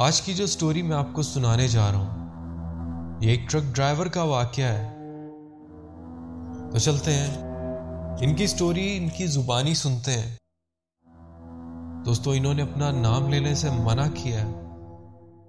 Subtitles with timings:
[0.00, 2.28] آج کی جو سٹوری میں آپ کو سنانے جا رہا ہوں،
[3.22, 4.94] یہ ایک ٹرک ڈرائیور کا واقعہ ہے۔
[6.72, 7.34] تو چلتے ہیں۔
[8.20, 10.36] ان کی سٹوری ان کی زبانی سنتے ہیں۔
[12.04, 14.52] دوستو، انہوں نے اپنا نام لینے سے منع کیا ہے۔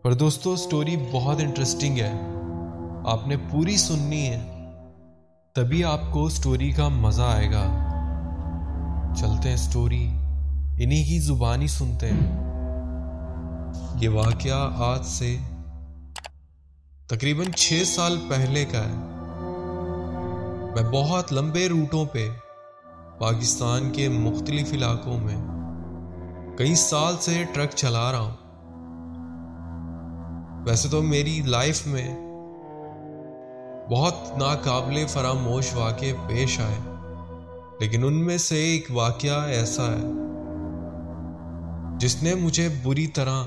[0.02, 2.14] پر دوستو سٹوری بہت انٹرسٹنگ ہے۔
[3.06, 4.70] آپ نے پوری سننی ہے۔
[5.54, 7.66] تبھی آپ کو سٹوری کا مزہ آئے گا۔
[9.18, 10.08] چلتے ہیں سٹوری
[10.80, 12.55] انہی کی زبانی سنتے ہیں۔
[14.02, 15.38] یہ واقعہ آج سے
[17.08, 18.96] تقریباً چھ سال پہلے کا ہے۔
[20.76, 22.30] میں بہت لمبے روٹوں پہ
[23.20, 25.38] پاکستان کے مختلف علاقوں میں
[26.58, 28.36] کئی سال سے ٹرک چلا رہا ہوں۔
[30.66, 32.08] ویسے تو میری لائف میں
[33.92, 36.80] بہت ناقابل فراموش واقع پیش آئے،
[37.80, 40.12] لیکن ان میں سے ایک واقعہ ایسا ہے
[41.98, 43.44] جس نے مجھے بری طرح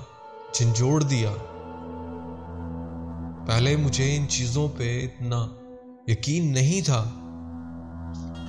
[0.54, 1.30] جھنجھوڑ دیا۔
[3.46, 5.46] پہلے مجھے ان چیزوں پہ اتنا
[6.06, 7.04] یقین نہیں تھا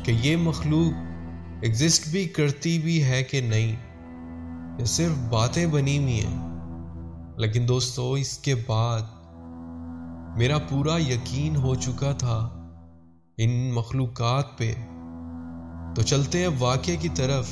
[0.06, 0.94] کہ یہ مخلوق
[1.62, 3.76] ایگزسٹ بھی کرتی بھی ہے کہ نہیں،
[4.80, 6.50] یہ صرف باتیں بنی ہوئی ہیں۔
[7.38, 9.02] لیکن دوستو، اس کے بعد
[10.38, 12.50] میرا پورا یقین ہو چکا تھا
[13.38, 14.74] ان مخلوقات پہ۔
[15.96, 17.50] تو چلتے ہیں واقعے کی طرف۔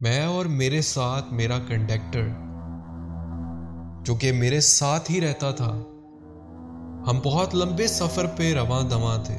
[0.00, 2.28] میں اور میرے ساتھ میرا کنڈکٹر
[4.06, 5.70] جو کہ میرے ساتھ ہی رہتا تھا۔
[7.10, 9.38] ہم بہت لمبے سفر پہ رواں دواں تھے۔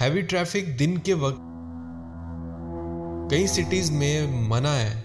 [0.00, 1.40] ہیوی ٹریفک دن کے وقت
[3.30, 5.02] کئی سٹیز میں منع ہے۔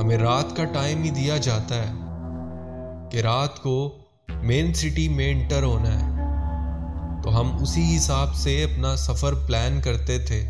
[0.00, 1.92] ہمیں رات کا ٹائم ہی دیا جاتا ہے
[3.10, 3.98] کہ رات کو
[4.42, 6.12] مین سٹی میں انٹر ہونا ہے۔
[7.22, 10.48] تو ہم اسی حساب سے اپنا سفر پلان کرتے تھے۔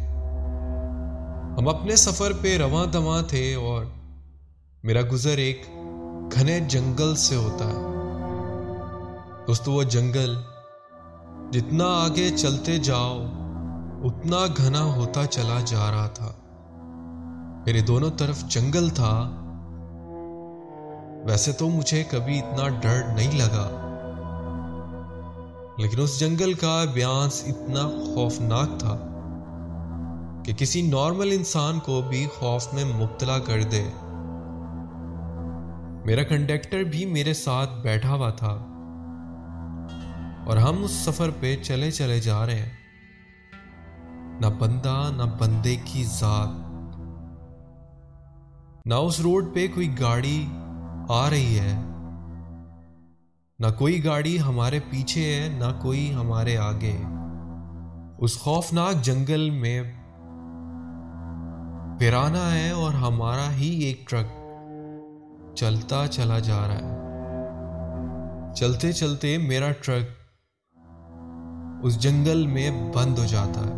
[1.59, 3.85] ہم اپنے سفر پہ رواں دواں تھے اور
[4.83, 5.63] میرا گزر ایک
[6.35, 7.93] گھنے جنگل سے ہوتا ہے۔
[9.47, 10.37] دوستو، وہ جنگل
[11.51, 13.27] جتنا آگے چلتے جاؤ،
[14.05, 16.33] اتنا گھنا ہوتا چلا جا رہا تھا۔
[17.67, 19.31] میرے دونوں طرف جنگل تھا۔
[21.27, 23.79] ویسے تو مجھے کبھی اتنا ڈر نہیں لگا۔
[25.79, 28.99] لیکن اس جنگل کا بیانس اتنا خوفناک تھا
[30.45, 33.89] کہ کسی نارمل انسان کو بھی خوف میں مبتلا کر دے۔
[36.05, 38.69] میرا کنڈکٹر بھی میرے ساتھ بیٹھا ہوا تھا۔
[40.47, 42.71] اور ہم اس سفر پہ چلے چلے جا رہے ہیں۔
[44.41, 46.49] نہ بندہ، نہ بندے کی ذات۔
[48.87, 50.47] نہ اس روڈ پہ کوئی گاڑی
[51.09, 51.81] آ رہی ہے۔
[53.59, 57.03] نہ کوئی گاڑی ہمارے پیچھے ہے، نہ کوئی ہمارے آگے۔
[58.19, 59.83] اس خوفناک جنگل میں
[61.99, 64.42] پیرانا ہے اور ہمارا ہی ایک ٹرک۔
[65.55, 67.03] چلتا چلا جا رہا ہے۔
[68.55, 70.03] چلتے چلتے میرا ٹرک
[71.83, 73.75] اس جنگل میں بند ہو جاتا ہے۔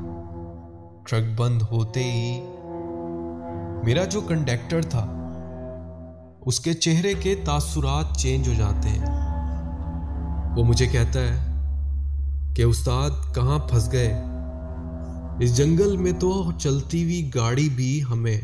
[1.07, 2.41] ٹرک بند ہوتے ہی
[3.85, 5.07] میرا جو کنڈکٹر تھا،
[6.47, 9.07] اس کے چہرے کے تاثرات چینج ہو جاتے ہیں۔
[10.57, 11.55] وہ مجھے کہتا ہے
[12.57, 14.23] کہ استاد، کہاں پھنس گئے؟
[15.41, 18.41] اس جنگل میں تو چلتی ہوئی گاڑی بھی ہمیں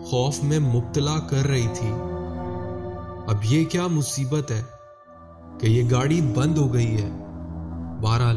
[0.00, 1.92] خوف میں مبتلا کر رہی تھی۔
[3.28, 4.62] اب یہ کیا مصیبت ہے
[5.60, 7.10] کہ یہ گاڑی بند ہو گئی ہے؟
[8.02, 8.36] بہرحال،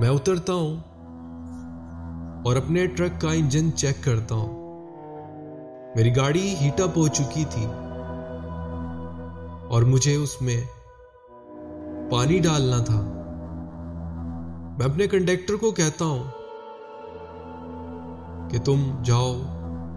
[0.00, 0.76] میں اترتا ہوں
[2.44, 4.66] اور اپنے ٹرک کا انجن چیک کرتا ہوں۔
[5.96, 7.64] میری گاڑی ہیٹ اپ ہو چکی تھی
[9.68, 10.64] اور مجھے اس میں
[12.10, 13.00] پانی ڈالنا تھا۔
[14.78, 16.24] میں اپنے کنڈکٹر کو کہتا ہوں
[18.50, 19.34] کہ تم جاؤ،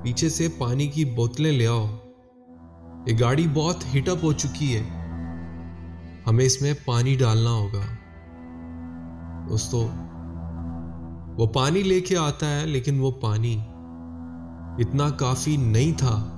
[0.04, 1.86] پیچھے سے پانی کی بوتلیں لے آؤ۔
[3.06, 4.84] یہ گاڑی بہت ہیٹ اپ ہو چکی ہے۔
[6.28, 7.82] ہمیں اس میں پانی ڈالنا ہوگا۔
[9.50, 9.88] دوستو،
[11.38, 13.60] وہ پانی لے کے آتا ہے، لیکن وہ پانی
[14.80, 16.36] اتنا کافی نہیں تھا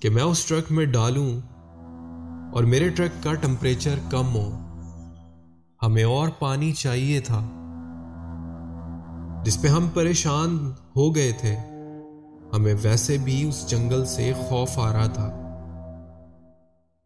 [0.00, 1.40] کہ میں اس ٹرک میں ڈالوں
[2.52, 4.58] اور میرے ٹرک کا ٹمپریچر کم ہو۔
[5.82, 7.40] ہمیں اور پانی چاہیے تھا۔
[9.44, 11.56] جس پہ ہم پریشان ہو گئے تھے،
[12.56, 15.43] ہمیں ویسے بھی اس جنگل سے خوف آ رہا تھا۔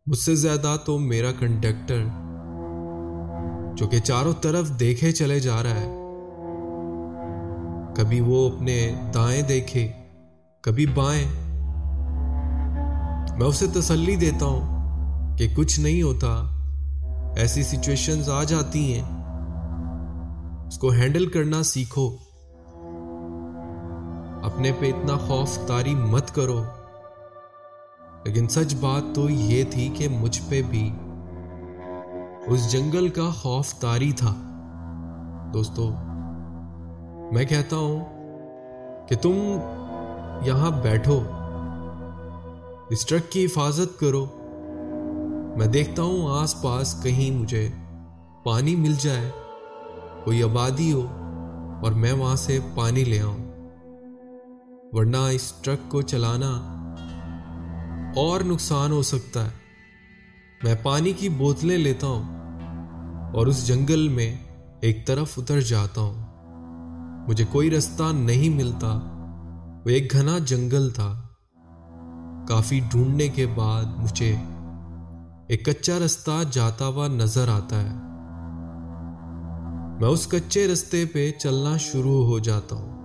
[0.09, 2.05] مجھ سے زیادہ تو میرا کنڈکٹر
[3.77, 5.95] جو کہ چاروں طرف دیکھے چلے جا رہا ہے۔
[7.97, 9.93] کبھی وہ اپنے دائیں دیکھے،
[10.61, 11.25] کبھی بائیں۔
[13.39, 16.61] میں اسے تسلی دیتا ہوں کہ کچھ نہیں ہوتا۔
[17.37, 19.05] ایسی سچویشنز آ جاتی ہیں۔
[20.67, 22.17] اس کو ہینڈل کرنا سیکھو۔
[24.43, 26.65] اپنے پہ اتنا خوف تاری مت کرو۔
[28.29, 30.93] لیکن سچ بات تو یہ تھی کہ مجھ پہ بھی
[32.47, 34.35] اس جنگل کا خوف تاری تھا۔
[35.55, 35.91] دوستو،
[37.33, 38.05] میں کہتا ہوں
[39.09, 39.33] کہ تم
[40.43, 41.23] یہاں بیٹھو،
[42.91, 44.27] اس ٹرک کی حفاظت کرو۔
[45.57, 47.69] میں دیکھتا ہوں آس پاس کہیں مجھے
[48.45, 49.31] پانی مل جائے،
[50.25, 51.07] کوئی آبادی ہو
[51.83, 53.39] اور میں وہاں سے پانی لے آؤں۔
[54.93, 56.78] ورنہ اس ٹرک کو چلانا
[58.17, 59.51] اور نقصان ہو سکتا ہے۔
[60.63, 62.23] میں پانی کی بوتلیں لیتا ہوں
[63.35, 64.37] اور اس جنگل میں
[64.81, 66.29] ایک طرف اتر جاتا ہوں۔
[67.29, 69.01] مجھے کوئی رستہ نہیں ملتا۔
[69.85, 71.23] وہ ایک گھنا جنگل تھا۔
[72.49, 74.37] کافی ڈھونڈنے کے بعد مجھے
[75.49, 78.09] ایک کچا رستہ جاتا ہوا نظر آتا ہے۔
[80.01, 82.99] میں اس کچے رستے پہ چلنا شروع ہو جاتا ہوں۔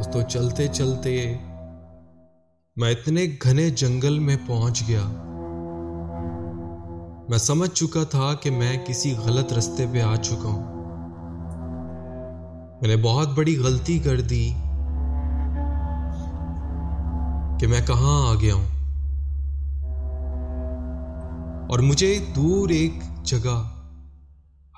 [0.00, 1.38] اس تو چلتے چلتے
[2.78, 5.00] میں اتنے گھنے جنگل میں پہنچ گیا۔
[7.28, 10.64] میں سمجھ چکا تھا کہ میں کسی غلط رستے پہ آ چکا ہوں۔
[12.80, 14.50] میں نے بہت بڑی غلطی کر دی
[17.60, 18.66] کہ میں کہاں آ گیا ہوں۔
[21.70, 22.92] اور مجھے دور ایک
[23.24, 23.68] جگہ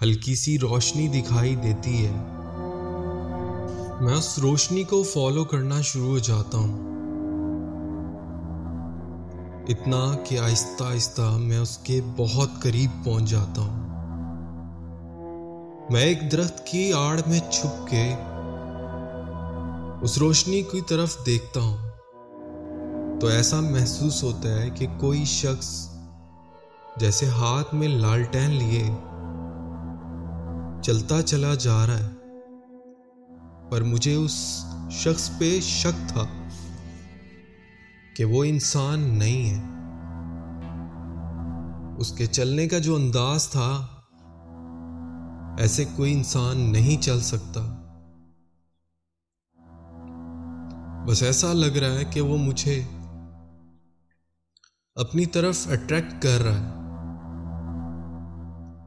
[0.02, 2.12] ہلکی سی روشنی دکھائی دیتی ہے۔
[4.00, 6.99] میں اس روشنی کو فالو کرنا شروع ہو جاتا ہوں۔
[9.68, 13.90] اتنا کہ آہستہ آہستہ میں اس کے بہت قریب پہنچ جاتا ہوں۔
[15.90, 18.14] میں ایک درخت کی آڑ میں چھپ کے
[20.02, 21.76] اس روشنی کی طرف دیکھتا ہوں۔
[23.20, 25.88] تو ایسا محسوس ہوتا ہے کہ کوئی شخص
[26.96, 28.84] جیسے ہاتھ میں لالٹین لیے
[30.82, 32.08] چلتا چلا جا رہا ہے۔
[33.70, 36.24] پر مجھے اس شخص پہ شک تھا۔
[38.20, 39.62] کہ وہ انسان نہیں ہے۔
[41.98, 43.86] اس کے چلنے کا جو انداز تھا،
[45.58, 47.60] ایسے کوئی انسان نہیں چل سکتا۔
[51.08, 52.82] بس ایسا لگ رہا ہے کہ وہ مجھے
[54.94, 56.72] اپنی طرف اٹریکٹ کر رہا ہے۔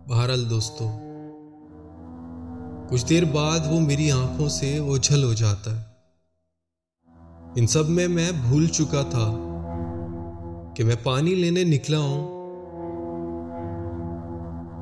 [0.10, 0.92] بہرحال دوستو،
[2.90, 5.93] کچھ دیر بعد وہ میری آنکھوں سے اوجھل ہو جاتا ہے۔
[7.56, 9.26] ان سب میں میں بھول چکا تھا
[10.76, 12.24] کہ میں پانی لینے نکلا ہوں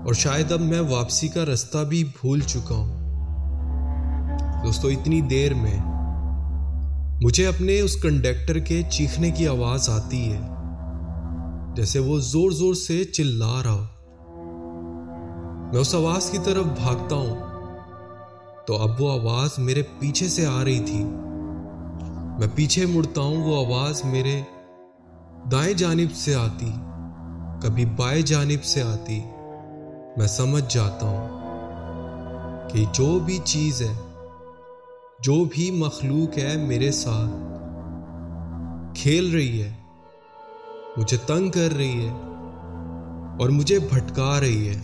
[0.06, 2.95] اور شاید اب میں واپسی کا رستہ بھی بھول چکا ہوں۔
[4.63, 5.77] دوستو، اتنی دیر میں
[7.21, 10.41] مجھے اپنے اس کنڈکٹر کے چیخنے کی آواز آتی ہے،
[11.75, 13.85] جیسے وہ زور زور سے چلا رہا ہو۔
[15.71, 17.35] میں اس آواز کی طرف بھاگتا ہوں
[18.67, 21.06] تو اب وہ آواز میرے پیچھے سے آ رہی تھی۔
[22.39, 24.42] میں پیچھے مڑتا ہوں، وہ آواز میرے
[25.51, 26.72] دائیں جانب سے آتی،
[27.62, 29.24] کبھی بائیں جانب سے آتی۔
[30.18, 33.94] میں سمجھ جاتا ہوں کہ جو بھی چیز ہے،
[35.19, 37.33] جو بھی مخلوق ہے میرے ساتھ
[38.98, 39.74] کھیل رہی ہے،
[40.98, 42.12] مجھے تنگ کر رہی ہے
[43.39, 44.80] اور مجھے بھٹکا رہی ہے۔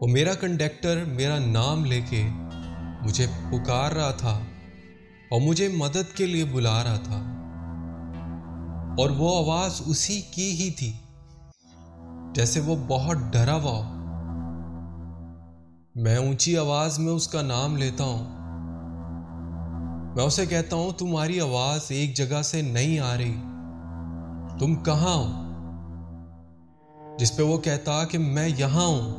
[0.00, 2.22] وہ میرا کنڈکٹر میرا نام لے کے
[3.02, 4.40] مجھے پکار رہا تھا۔
[5.32, 7.18] اور مجھے مدد کے لیے بلا رہا تھا۔
[8.98, 10.92] اور وہ آواز اسی کی ہی تھی
[12.34, 14.02] جیسے وہ بہت ڈرا ہوا ہو۔
[15.94, 18.24] میں اونچی آواز میں اس کا نام لیتا ہوں۔
[20.16, 23.34] میں اسے کہتا ہوں، تمہاری آواز ایک جگہ سے نہیں آ رہی۔
[24.58, 25.42] تم کہاں ہو؟
[27.18, 29.14] جس پہ وہ کہتا کہ میں یہاں ہوں۔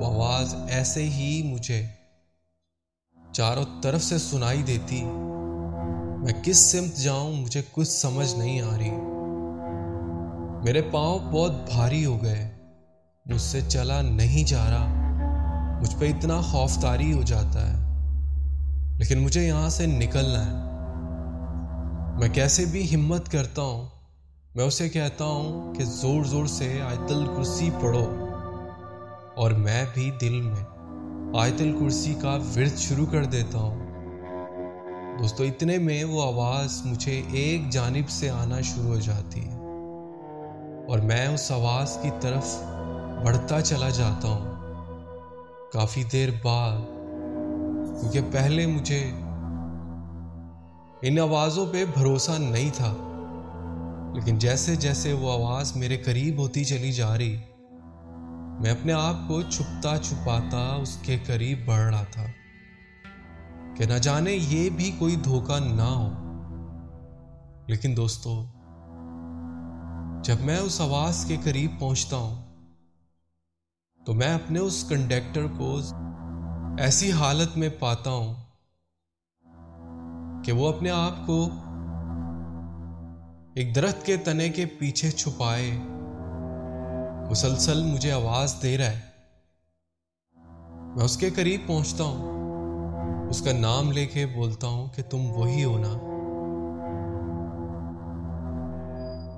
[0.00, 1.86] وہ آواز ایسے ہی مجھے
[3.32, 5.02] چاروں طرف سے سنائی دیتی،
[6.18, 8.90] میں کس سمت جاؤں مجھے کچھ سمجھ نہیں آ رہی۔
[10.64, 12.50] میرے پاؤں بہت بھاری ہو گئے،
[13.26, 17.76] مجھ سے چلا نہیں جا رہا۔ مجھ پہ اتنا خوفداری ہو جاتا ہے،
[18.98, 20.52] لیکن مجھے یہاں سے نکلنا ہے۔
[22.18, 23.86] میں کیسے بھی ہمت کرتا ہوں،
[24.54, 28.06] میں اسے کہتا ہوں کہ زور زور سے آیت الکرسی پڑھو
[29.36, 30.71] اور میں بھی دل میں
[31.40, 37.70] آیت الکرسی کا ورد شروع کر دیتا ہوں۔ دوستو، اتنے میں وہ آواز مجھے ایک
[37.70, 39.56] جانب سے آنا شروع ہو جاتی ہے
[40.88, 42.54] اور میں اس آواز کی طرف
[43.24, 46.80] بڑھتا چلا جاتا ہوں۔ کافی دیر بعد،
[48.00, 49.00] کیونکہ پہلے مجھے
[51.02, 52.92] ان آوازوں پہ بھروسہ نہیں تھا،
[54.14, 57.36] لیکن جیسے جیسے وہ آواز میرے قریب ہوتی چلی جا رہی
[58.62, 62.26] میں اپنے آپ کو چھپتا چھپاتا اس کے قریب بڑھ رہا تھا
[63.76, 66.10] کہ نہ جانے یہ بھی کوئی دھوکہ نہ ہو۔
[67.66, 68.44] لیکن دوستو،
[70.24, 72.42] جب میں اس آواز کے قریب پہنچتا ہوں
[74.06, 75.80] تو میں اپنے اس کنڈکٹر کو
[76.78, 78.34] ایسی حالت میں پاتا ہوں
[80.44, 81.48] کہ وہ اپنے آپ کو
[83.54, 85.78] ایک درخت کے تنے کے پیچھے چھپائے۔
[87.32, 89.00] مسلسل مجھے آواز دے رہا ہے۔
[90.96, 92.32] میں اس کے قریب پہنچتا ہوں۔
[93.28, 95.88] اس کا نام لے کے بولتا ہوں کہ تم وہی ہو نا۔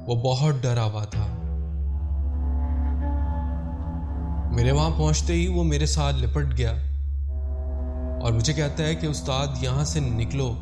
[0.06, 1.26] وہ بہت ڈرا ہوا تھا۔
[4.52, 6.72] میرے وہاں پہنچتے ہی وہ میرے ساتھ لپٹ گیا۔
[8.22, 10.54] اور مجھے کہتا ہے کہ استاد یہاں سے نکلو۔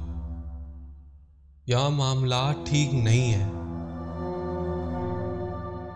[1.67, 3.62] یہاں معاملات ٹھیک نہیں ہے۔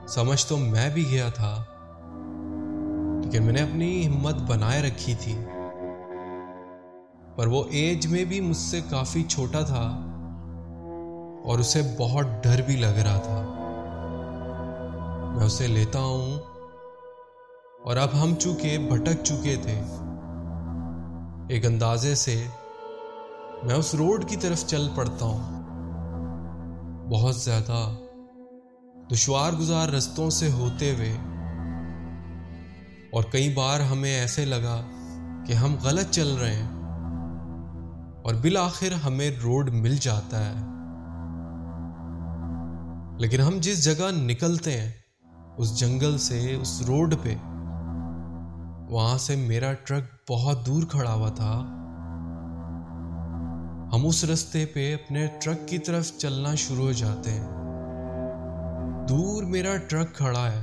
[0.09, 1.65] سمجھ تو میں بھی گیا تھا،
[3.25, 5.45] لیکن میں نے اپنی ہمت بنائے رکھی تھی۔
[7.37, 9.83] پر وہ ایج میں بھی مجھ سے کافی چھوٹا تھا
[11.45, 13.43] اور اسے بہت ڈر بھی لگ رہا تھا۔
[15.37, 16.39] میں اسے لیتا ہوں
[17.85, 19.81] اور اب ہم چونکہ بھٹک چکے تھے۔
[21.49, 22.45] ایک اندازے سے
[23.63, 25.57] میں اس روڈ کی طرف چل پڑتا ہوں۔
[27.11, 27.91] بہت زیادہ
[29.11, 31.11] دشوار گزار رستوں سے ہوتے ہوئے،
[33.11, 34.81] اور کئی بار ہمیں ایسے لگا
[35.47, 36.71] کہ ہم غلط چل رہے ہیں،
[38.23, 40.55] اور بالآخر ہمیں روڈ مل جاتا ہے۔
[43.19, 44.91] لیکن ہم جس جگہ نکلتے ہیں،
[45.59, 47.35] اس جنگل سے، اس روڈ پہ،
[48.91, 51.53] وہاں سے میرا ٹرک بہت دور کھڑا ہوا تھا۔
[53.93, 57.66] ہم اس رستے پہ اپنے ٹرک کی طرف چلنا شروع ہو جاتے ہیں۔
[59.09, 60.61] دور میرا ٹرک کھڑا ہے۔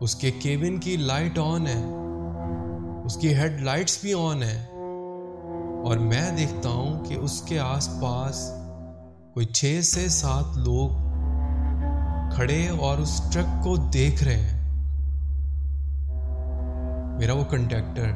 [0.00, 1.84] اس کے کیبن کی لائٹ آن ہے۔
[3.04, 4.66] اس کی ہیڈ لائٹس بھی آن ہے
[5.84, 8.50] اور میں دیکھتا ہوں کہ اس کے آس پاس
[9.34, 10.90] کوئی چھ سے سات لوگ
[12.34, 14.60] کھڑے اور اس ٹرک کو دیکھ رہے ہیں۔
[17.18, 18.10] میرا وہ کنڈکٹر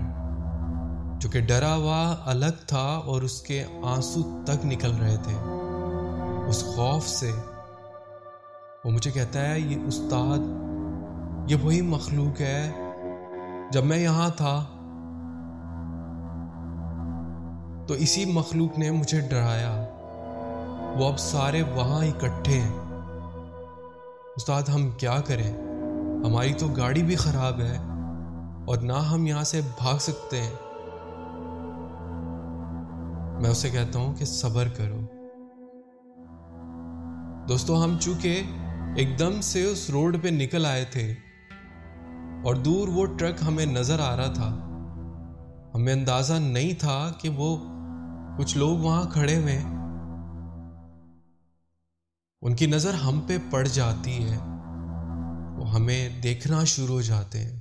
[1.21, 5.35] جو کہ ڈرا ہوا الگ تھا اور اس کے آنسو تک نکل رہے تھے۔
[6.49, 7.33] اس خوف سے
[8.85, 10.39] وہ مجھے کہتا ہے، یہ استاد،
[11.51, 12.73] یہ وہی مخلوق ہے
[13.73, 14.65] جب میں یہاں تھا۔
[17.89, 19.85] تو اسی مخلوق نے مجھے ڈرایا۔
[20.99, 22.73] وہ اب سارے وہاں اکٹھے ہیں۔
[24.37, 25.53] استاد، ہم کیا کریں؟
[26.25, 27.77] ہماری تو گاڑی بھی خراب ہے
[28.67, 30.55] اور نہ ہم یہاں سے بھاگ سکتے ہیں۔
[33.43, 35.01] میں اسے کہتا ہوں کہ صبر کرو۔
[37.49, 38.43] دوستو، ہم چونکہ
[38.97, 41.15] ایک دم سے اس روڈ پہ نکل آئے تھے
[42.45, 44.65] اور دور وہ ٹرک ہمیں نظر آ رہا تھا۔
[45.75, 47.57] ہمیں اندازہ نہیں تھا کہ وہ
[48.39, 49.59] کچھ لوگ وہاں کھڑے ہوئے
[52.43, 54.37] ان کی نظر ہم پہ پڑ جاتی ہے۔
[55.59, 57.61] وہ ہمیں دیکھنا شروع ہو جاتے ہیں۔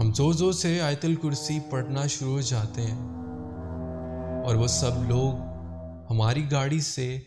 [0.00, 3.08] ہم زور زور سے آیت الکرسی پڑھنا شروع ہو جاتے ہیں
[4.44, 5.34] اور وہ سب لوگ
[6.10, 7.20] ہماری گاڑی سے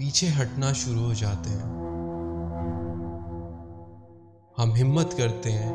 [0.00, 1.62] پیچھے ہٹنا شروع ہو جاتے ہیں۔
[4.58, 5.72] ہم ہمت کرتے ہیں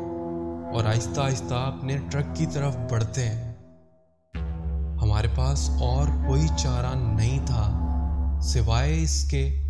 [0.74, 3.54] اور آہستہ آہستہ اپنے ٹرک کی طرف بڑھتے ہیں۔
[5.02, 7.80] ہمارے پاس اور کوئی چارہ نہیں تھا
[8.42, 9.62] سوائے اس کے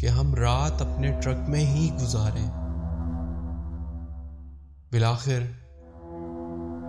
[0.00, 2.50] کہ ہم رات اپنے ٹرک میں ہی گزاریں۔
[4.92, 5.40] بلاخر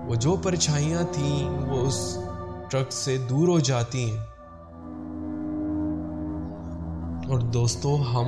[0.07, 2.17] وہ جو پرچھائیاں تھیں وہ اس
[2.69, 4.36] ٹرک سے دور ہو جاتی ہیں۔
[7.29, 8.25] اور دوستو، ہم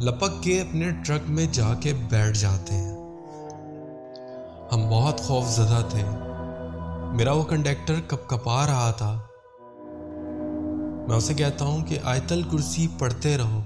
[0.00, 2.96] لپک کے اپنے ٹرک میں جا کے بیٹھ جاتے ہیں۔
[4.72, 6.04] ہم بہت خوف زدہ تھے۔
[7.12, 9.20] میرا وہ کنڈکٹر کپ کپا رہا تھا۔
[11.08, 13.60] میں اسے کہتا ہوں کہ آیتل کرسی پڑھتے رہو۔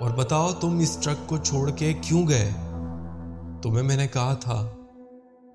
[0.00, 2.50] اور بتاؤ، تم اس ٹرک کو چھوڑ کے کیوں گئے؟
[3.62, 4.70] تمہیں میں نے کہا تھا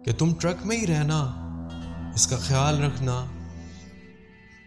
[0.06, 1.32] کہ تم ٹرک میں ہی رہنا،
[2.14, 3.26] اس کا خیال رکھنا۔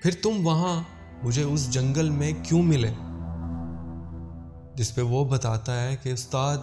[0.04, 0.82] پھر تم وہاں
[1.22, 2.92] مجھے اس جنگل میں کیوں ملے؟
[4.74, 6.56] جس پہ وہ بتاتا ہے کہ استاد،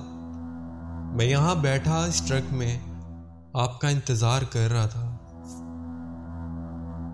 [1.16, 2.80] میں یہاں بیٹھا اس ٹرک میں
[3.54, 5.18] آپ کا انتظار کر رہا تھا۔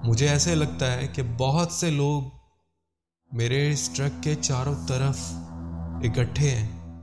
[0.03, 2.23] مجھے ایسے لگتا ہے کہ بہت سے لوگ
[3.31, 5.17] میرے اس ٹرک کے چاروں طرف
[6.03, 6.99] اکٹھے ہیں۔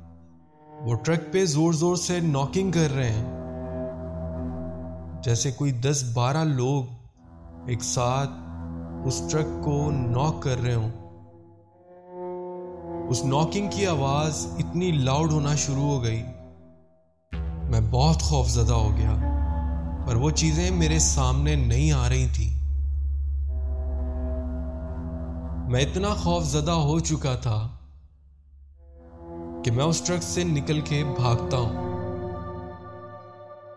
[0.82, 3.32] وہ ٹرک پہ زور زور سے ناکنگ کر رہے ہیں۔
[5.22, 6.84] جیسے کوئی دس بارہ لوگ
[7.66, 8.43] ایک ساتھ
[9.04, 10.90] اس ٹرک کو ناک کر رہے ہوں۔
[13.08, 16.22] اس ناکنگ کی آواز اتنی لاؤڈ ہونا شروع ہو گئی۔
[17.70, 19.16] میں بہت خوف زدہ ہو گیا،
[20.06, 22.64] پر وہ چیزیں میرے سامنے نہیں آ رہی تھیں۔
[25.70, 27.68] میں اتنا خوف زدہ ہو چکا تھا
[29.64, 31.84] کہ میں اس ٹرک سے نکل کے بھاگتا ہوں۔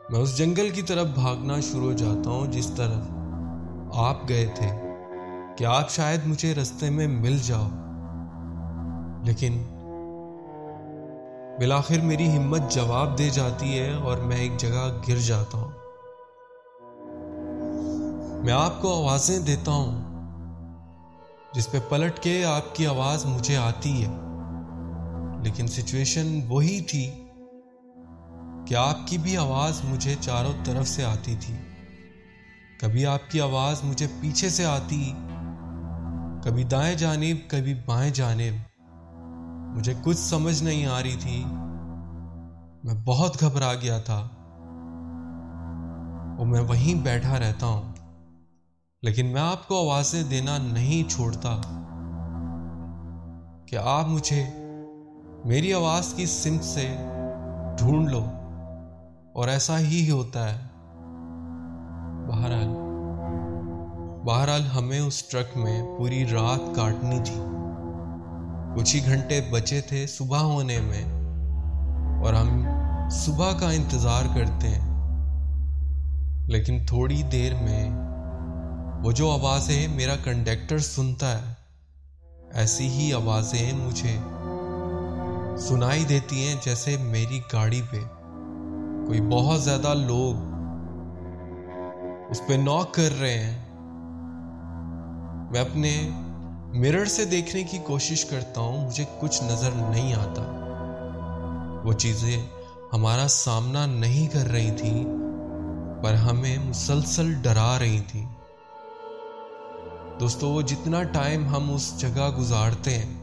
[0.10, 3.12] میں اس جنگل کی طرف بھاگنا شروع ہو جاتا ہوں جس طرف
[3.96, 4.87] آپ گئے تھے۔
[5.58, 7.68] کہ آپ شاید مجھے رستے میں مل جاؤ؟
[9.24, 9.64] لیکن
[11.60, 15.72] بلاخر میری ہمت جواب دے جاتی ہے اور میں ایک جگہ گر جاتا ہوں۔
[18.44, 20.02] میں آپ کو آوازیں دیتا ہوں،
[21.54, 24.12] جس پہ پلٹ کے آپ کی آواز مجھے آتی ہے۔
[25.44, 27.28] لیکن سچویشن وہی تھی
[28.68, 31.56] کہ آپ کی بھی آواز مجھے چاروں طرف سے آتی تھی۔
[32.82, 35.14] کبھی آپ کی آواز مجھے پیچھے سے آتی
[36.44, 38.78] کبھی دائیں جانب، کبھی بائیں جانب۔
[39.78, 41.44] مجھے کچھ سمجھ نہیں آ رہی تھی۔
[42.84, 44.28] میں بہت گھبرا گیا تھا۔
[46.38, 47.94] اور میں وہیں بیٹھا رہتا ہوں۔
[49.02, 51.62] لیکن میں آپ کو آوازیں دینا نہیں چھوڑتا۔
[53.66, 54.44] کہ آپ مجھے
[55.46, 56.96] میری آواز کی سمت سے
[57.78, 58.26] ڈھونڈ لو؟
[59.34, 60.68] اور ایسا ہی ہوتا ہے۔
[62.28, 62.87] بہرحال۔
[64.26, 67.42] بہرحال ہمیں اس ٹرک میں پوری رات کاٹنی تھی۔
[68.76, 71.04] کچھ ہی گھنٹے بچے تھے صبح ہونے میں
[72.24, 72.68] اور ہم
[73.12, 74.88] صبح کا انتظار کرتے ہیں۔
[76.48, 77.90] لیکن تھوڑی دیر میں
[79.04, 81.54] وہ جو آوازیں میرا کنڈکٹر سنتا ہے،
[82.54, 84.18] ایسی ہی آوازیں مجھے
[85.58, 88.00] سنائی دیتی ہیں جیسے میری گاڑی پہ
[89.08, 90.36] کوئی بہت زیادہ لوگ
[92.30, 93.67] اس پہ نوک کر رہے ہیں۔
[95.52, 96.10] میں اپنے
[96.74, 102.46] مرر سے دیکھنے کی کوشش کرتا ہوں، مجھے کچھ نظر نہیں آتا۔ وہ چیزیں
[102.94, 105.06] ہمارا سامنا نہیں کر رہی تھیں،
[106.04, 108.28] پر ہمیں مسلسل ڈرا رہی تھیں۔
[110.20, 113.14] دوستو، وہ جتنا ٹائم ہم اس جگہ گزارتے ہیں،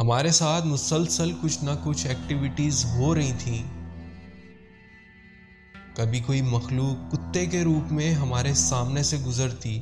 [0.00, 3.62] ہمارے ساتھ مسلسل کچھ نہ کچھ ایکٹیویٹیز ہو رہی تھیں۔
[5.96, 9.80] کبھی کوئی مخلوق کتے کے روپ میں ہمارے سامنے سے گزرتی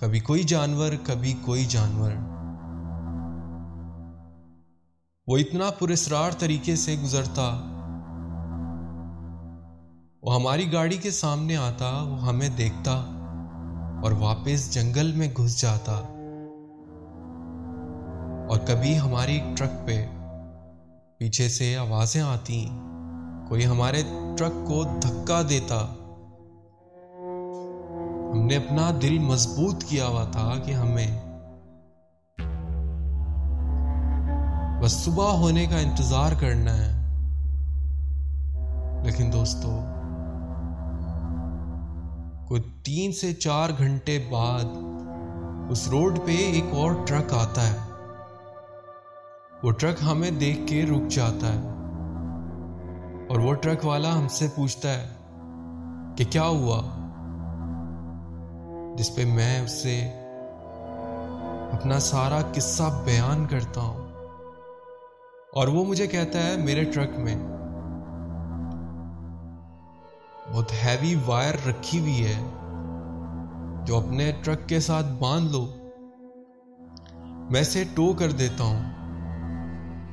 [0.00, 2.10] کبھی کوئی جانور، کبھی کوئی جانور۔
[5.26, 7.48] وہ اتنا پرسرار طریقے سے گزرتا،
[10.22, 12.92] وہ ہماری گاڑی کے سامنے آتا، وہ ہمیں دیکھتا
[14.02, 15.92] اور واپس جنگل میں گھس جاتا۔
[18.50, 20.06] اور کبھی ہماری ٹرک پہ
[21.18, 22.68] پیچھے سے آوازیں آتی
[23.48, 24.02] کوئی ہمارے
[24.38, 25.99] ٹرک کو دھکا دیتا۔
[28.30, 31.30] ہم نے اپنا دل مضبوط کیا ہوا تھا کہ ہمیں
[34.82, 37.00] بس صبح ہونے کا انتظار کرنا ہے۔
[39.04, 39.80] لیکن دوستو،
[42.48, 44.64] کوئی تین سے چار گھنٹے بعد
[45.70, 47.76] اس روڈ پہ ایک اور ٹرک آتا ہے۔
[49.62, 51.60] وہ ٹرک ہمیں دیکھ کے رک جاتا ہے۔
[53.28, 55.08] اور وہ ٹرک والا ہم سے پوچھتا ہے
[56.16, 56.99] کہ کیا ہوا؟
[59.00, 60.10] جس پہ میں اس سے
[61.72, 64.08] اپنا سارا قصہ بیان کرتا ہوں۔
[65.52, 67.36] اور وہ مجھے کہتا ہے میرے ٹرک میں،
[70.52, 72.50] بہت ہیوی وائر رکھی ہوئی ہے،
[73.86, 75.74] جو اپنے ٹرک کے ساتھ باندھ لو۔
[77.50, 78.82] میں اسے ٹو کر دیتا ہوں۔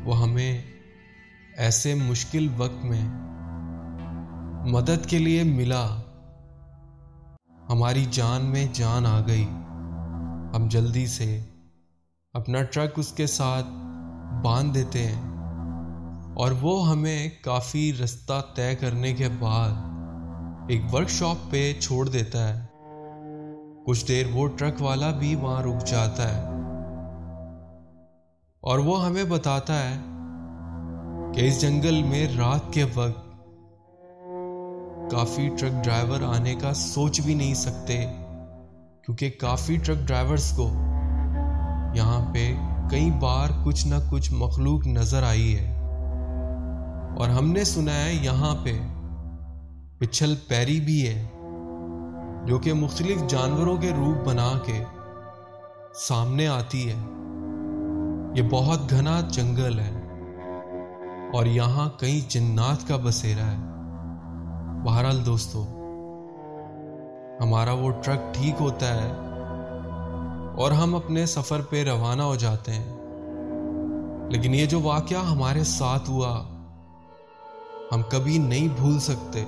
[0.06, 0.62] وہ ہمیں
[1.58, 3.02] ایسے مشکل وقت میں
[4.71, 5.88] مدد کے لیے ملا۔
[7.69, 9.43] ہماری جان میں جان آ گئی۔
[10.56, 11.43] ہم جلدی سے
[12.34, 13.67] اپنا ٹرک اس کے ساتھ
[14.43, 15.21] باندھ دیتے ہیں
[16.36, 19.71] اور وہ ہمیں کافی رستہ طے کرنے کے بعد
[20.69, 22.65] ایک ورک شاپ پہ چھوڑ دیتا ہے۔
[23.86, 26.41] کچھ دیر وہ ٹرک والا بھی وہاں رک جاتا ہے
[28.63, 29.95] اور وہ ہمیں بتاتا ہے
[31.36, 33.26] کہ اس جنگل میں رات کے وقت
[35.11, 37.97] کافی ٹرک ڈرائیور آنے کا سوچ بھی نہیں سکتے،
[39.05, 40.71] کیونکہ کافی ٹرک ڈرائیورز کو
[41.95, 42.55] یہاں پہ
[42.91, 45.77] کئی بار کچھ نہ کچھ مخلوق نظر آئی ہے۔
[47.17, 48.79] اور ہم نے سنا ہے یہاں پہ
[49.99, 51.21] پچھل پیری بھی ہے،
[52.45, 54.83] جو کہ مختلف جانوروں کے روپ بنا کے
[55.95, 56.95] سامنے آتی ہے۔
[58.35, 60.01] یہ بہت گھنا جنگل ہے
[61.33, 63.76] اور یہاں کئی جنات کا بسیرا ہے۔
[64.88, 65.63] بہرحال دوستو،
[67.41, 69.12] ہمارا وہ ٹرک ٹھیک ہوتا ہے
[70.56, 72.93] اور ہم اپنے سفر پہ روانہ ہو جاتے ہیں۔
[74.30, 76.41] لیکن یہ جو واقعہ ہمارے ساتھ ہوا،
[77.91, 79.43] ہم کبھی نہیں بھول سکتے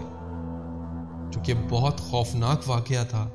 [1.31, 3.29] جو کہ بہت خوفناک واقعہ تھا۔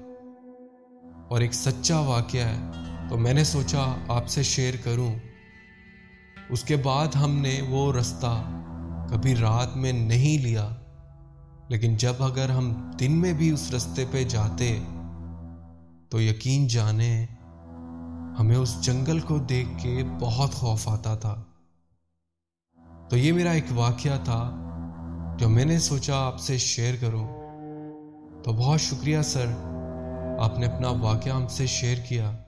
[1.29, 2.71] اور ایک سچا واقعہ ہے،
[3.11, 5.15] تو میں نے سوچا آپ سے شیئر کروں۔
[6.49, 8.43] اس کے بعد ہم نے وہ رستہ
[9.11, 10.69] کبھی رات میں نہیں لیا۔
[11.69, 14.79] لیکن جب اگر ہم دن میں بھی اس رستے پہ جاتے
[16.09, 17.27] تو یقین جانے
[18.39, 21.43] ہمیں اس جنگل کو دیکھ کے بہت خوف آتا تھا۔
[23.11, 24.61] تو یہ میرا ایک واقعہ تھا
[25.39, 27.27] جو میں نے سوچا آپ سے شیئر کروں۔
[28.43, 29.47] تو بہت شکریہ سر،
[30.39, 32.44] آپ نے اپنا واقعہ ہم سے شیئر کیا۔